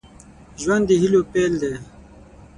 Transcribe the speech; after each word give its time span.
ژوند 0.61 0.83
د 0.87 0.91
هيلو 1.01 1.21
پيل 1.31 1.53
دی 1.61 1.73